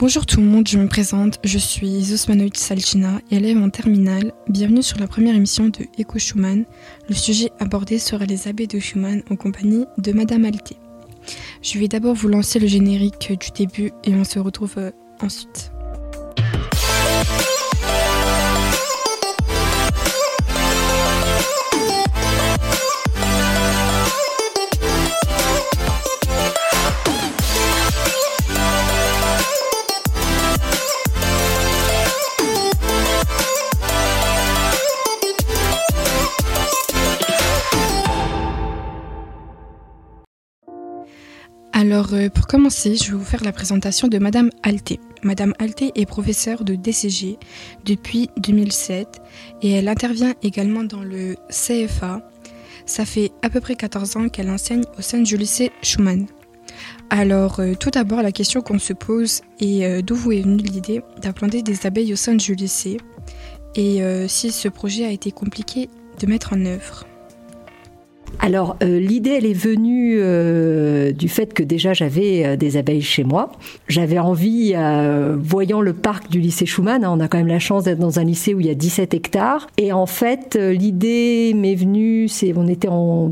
[0.00, 4.32] Bonjour tout le monde, je me présente, je suis Zosmanoït Salchina, élève en terminale.
[4.48, 6.66] Bienvenue sur la première émission de Eco Schumann.
[7.08, 10.76] Le sujet abordé sera les abeilles de Schumann en compagnie de Madame Alté.
[11.62, 15.72] Je vais d'abord vous lancer le générique du début et on se retrouve euh, ensuite.
[41.80, 44.98] Alors, euh, pour commencer, je vais vous faire la présentation de Madame Alté.
[45.22, 47.38] Madame Alté est professeure de DCG
[47.84, 49.22] depuis 2007
[49.62, 52.28] et elle intervient également dans le CFA.
[52.84, 56.26] Ça fait à peu près 14 ans qu'elle enseigne au sein du lycée Schumann.
[57.10, 60.56] Alors, euh, tout d'abord, la question qu'on se pose est euh, d'où vous est venue
[60.56, 62.96] l'idée d'implanter des abeilles au sein du lycée
[63.76, 67.06] et si ce projet a été compliqué de mettre en œuvre.
[68.40, 73.02] Alors euh, l'idée, elle est venue euh, du fait que déjà j'avais euh, des abeilles
[73.02, 73.52] chez moi.
[73.88, 74.74] J'avais envie,
[75.38, 78.18] voyant le parc du lycée Schumann, hein, on a quand même la chance d'être dans
[78.18, 79.66] un lycée où il y a 17 hectares.
[79.76, 83.30] Et en fait, l'idée m'est venue, c'est on était en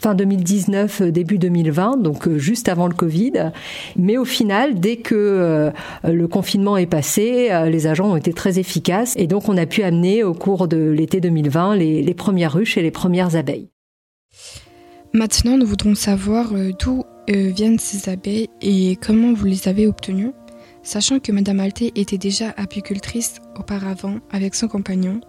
[0.00, 3.52] fin 2019, début 2020, donc juste avant le Covid.
[3.96, 5.72] Mais au final, dès que
[6.04, 9.82] le confinement est passé, les agents ont été très efficaces et donc on a pu
[9.82, 13.68] amener au cours de l'été 2020 les, les premières ruches et les premières abeilles.
[15.12, 19.86] Maintenant, nous voudrons savoir euh, d'où euh, viennent ces abeilles et comment vous les avez
[19.86, 20.32] obtenues,
[20.82, 25.20] sachant que Madame Alté était déjà apicultrice auparavant avec son compagnon,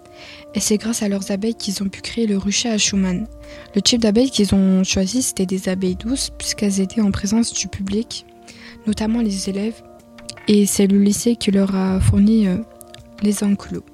[0.56, 3.28] et c'est grâce à leurs abeilles qu'ils ont pu créer le rucher à Schumann.
[3.76, 7.68] Le type d'abeilles qu'ils ont choisi, c'était des abeilles douces, puisqu'elles étaient en présence du
[7.68, 8.26] public,
[8.88, 9.84] notamment les élèves,
[10.48, 12.58] et c'est le lycée qui leur a fourni euh,
[13.22, 13.86] les enclos.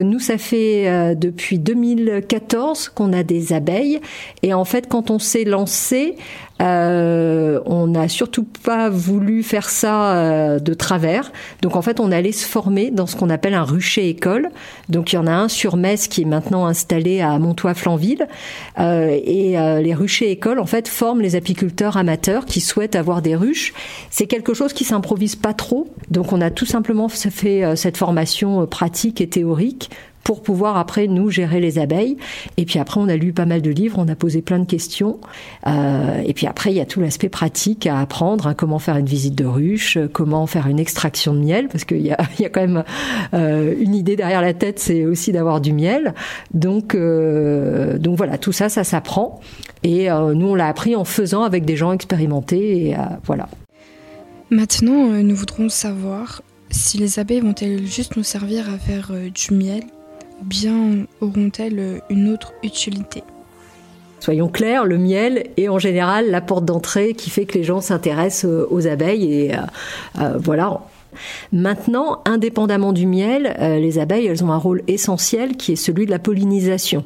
[0.00, 4.00] Nous, ça fait euh, depuis 2014 qu'on a des abeilles.
[4.42, 6.16] Et en fait, quand on s'est lancé,
[6.62, 11.32] euh, on n'a surtout pas voulu faire ça euh, de travers.
[11.60, 14.48] Donc en fait, on allait se former dans ce qu'on appelle un rucher école.
[14.88, 18.26] Donc il y en a un sur Metz qui est maintenant installé à Montois-Flanville.
[18.78, 23.74] et les ruchers écoles, en fait, forment les apiculteurs amateurs qui souhaitent avoir des ruches.
[24.10, 25.88] C'est quelque chose qui s'improvise pas trop.
[26.10, 29.89] Donc on a tout simplement fait cette formation pratique et théorique
[30.24, 32.16] pour pouvoir après nous gérer les abeilles.
[32.56, 34.66] Et puis après, on a lu pas mal de livres, on a posé plein de
[34.66, 35.18] questions.
[35.66, 38.96] Euh, et puis après, il y a tout l'aspect pratique à apprendre, hein, comment faire
[38.96, 42.44] une visite de ruche, comment faire une extraction de miel, parce qu'il y a, y
[42.44, 42.84] a quand même
[43.34, 46.14] euh, une idée derrière la tête, c'est aussi d'avoir du miel.
[46.54, 49.40] Donc, euh, donc voilà, tout ça, ça s'apprend.
[49.82, 52.94] Et euh, nous, on l'a appris en faisant avec des gens expérimentés.
[52.96, 53.48] Euh, voilà.
[54.50, 59.54] Maintenant, euh, nous voudrons savoir si les abeilles vont-elles juste nous servir à faire du
[59.54, 59.82] miel
[60.42, 63.22] bien auront-elles une autre utilité?
[64.20, 67.80] Soyons clairs, le miel est en général la porte d'entrée qui fait que les gens
[67.80, 69.60] s'intéressent euh, aux abeilles et euh,
[70.20, 70.80] euh, voilà.
[71.52, 76.10] Maintenant, indépendamment du miel, les abeilles, elles ont un rôle essentiel qui est celui de
[76.12, 77.04] la pollinisation.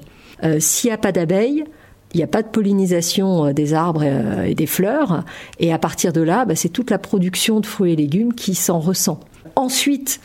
[0.59, 1.65] S'il n'y a pas d'abeilles,
[2.13, 4.05] il n'y a pas de pollinisation des arbres
[4.45, 5.25] et des fleurs,
[5.59, 8.55] et à partir de là, bah, c'est toute la production de fruits et légumes qui
[8.55, 9.21] s'en ressent.
[9.57, 10.21] Ensuite,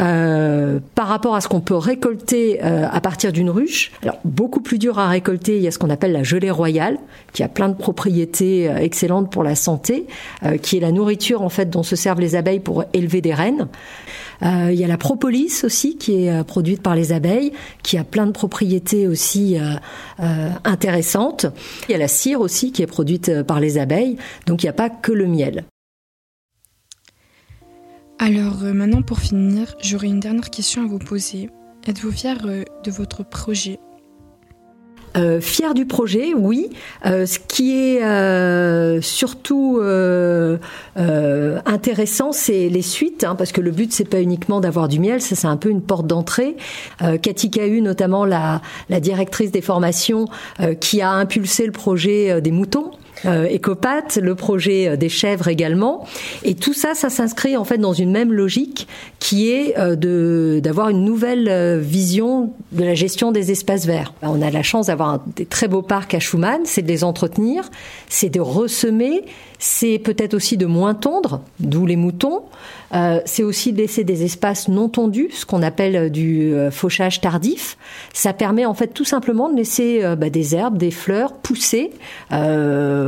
[0.00, 3.92] euh, par rapport à ce qu'on peut récolter euh, à partir d'une ruche.
[4.02, 6.98] Alors beaucoup plus dur à récolter, il y a ce qu'on appelle la gelée royale,
[7.32, 10.06] qui a plein de propriétés euh, excellentes pour la santé,
[10.62, 13.68] qui est la nourriture en fait dont se servent les abeilles pour élever des reines.
[14.42, 17.52] il y a la propolis aussi qui est produite par les abeilles,
[17.82, 19.56] qui a plein de propriétés aussi
[20.64, 21.46] intéressantes.
[21.88, 24.16] Il y a la cire aussi qui est produite par les abeilles,
[24.46, 25.64] donc il n'y a pas que le miel.
[28.18, 31.50] Alors euh, maintenant pour finir, j'aurais une dernière question à vous poser.
[31.86, 33.78] Êtes-vous fier euh, de votre projet?
[35.16, 36.70] Euh, fier du projet, oui.
[37.04, 39.80] ce qui est surtout
[40.96, 45.20] intéressant, c'est les suites, hein, parce que le but c'est pas uniquement d'avoir du miel,
[45.20, 46.56] ça c'est un peu une porte d'entrée.
[46.98, 50.26] Cathy Cahu, notamment la, directrice des formations,
[50.80, 52.90] qui a impulsé le projet des moutons
[53.26, 53.48] euh,
[54.20, 56.06] le projet euh, des chèvres également.
[56.44, 58.86] Et tout ça, ça s'inscrit en fait dans une même logique
[59.18, 64.12] qui est de d'avoir une nouvelle vision de la gestion des espaces verts.
[64.22, 67.70] On a la chance d'avoir des très beaux parcs à Schumann, c'est de les entretenir,
[68.08, 69.24] c'est de ressemer,
[69.58, 72.42] c'est peut-être aussi de moins tondre, d'où les moutons.
[72.94, 77.20] Euh, c'est aussi de laisser des espaces non tondus, ce qu'on appelle du euh, fauchage
[77.20, 77.76] tardif.
[78.12, 81.92] Ça permet en fait tout simplement de laisser euh, bah, des herbes, des fleurs pousser,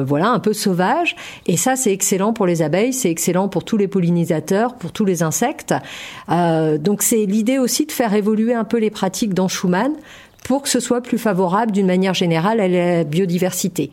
[0.05, 1.17] voilà, un peu sauvages.
[1.47, 5.05] Et ça, c'est excellent pour les abeilles, c'est excellent pour tous les pollinisateurs, pour tous
[5.05, 5.75] les insectes.
[6.29, 9.93] donc c'est l'idée aussi de faire évoluer un peu les pratiques dans Schumann
[10.45, 13.91] pour que ce soit plus favorable d'une manière générale à la biodiversité.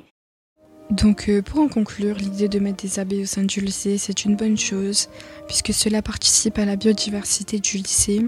[0.91, 4.25] Donc euh, pour en conclure, l'idée de mettre des abeilles au sein du lycée, c'est
[4.25, 5.09] une bonne chose,
[5.47, 8.27] puisque cela participe à la biodiversité du lycée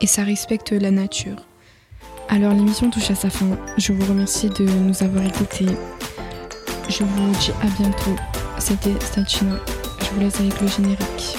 [0.00, 1.36] et ça respecte la nature.
[2.28, 3.56] Alors l'émission touche à sa fin.
[3.76, 5.66] Je vous remercie de nous avoir écoutés.
[6.90, 8.16] Je vous dis à bientôt.
[8.58, 9.60] C'était Statuna.
[10.00, 11.36] Je vous laisse avec le générique.